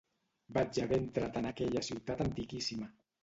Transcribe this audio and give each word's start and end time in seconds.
Vaig 0.57 0.79
haver 0.85 0.97
entrat 1.01 1.37
en 1.41 1.49
aquella 1.51 1.85
ciutat 1.91 2.23
antiquíssima 2.25 2.89